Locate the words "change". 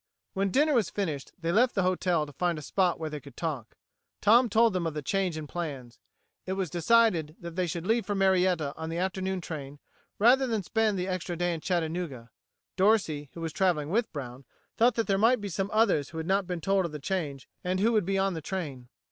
5.03-5.37, 16.99-17.47